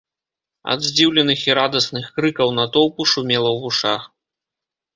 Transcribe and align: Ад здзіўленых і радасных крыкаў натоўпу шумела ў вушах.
Ад 0.75 0.79
здзіўленых 0.87 1.43
і 1.49 1.55
радасных 1.59 2.09
крыкаў 2.17 2.47
натоўпу 2.59 3.01
шумела 3.15 3.47
ў 3.55 3.63
вушах. 3.69 4.01